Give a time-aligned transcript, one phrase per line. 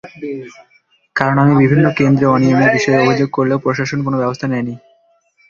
[1.15, 4.75] কারণ, আমি বিভিন্ন কেন্দ্রে অনিয়মের বিষয়ে অভিযোগ করলেও প্রশাসন কোনো ব্যবস্থা নেয়নি।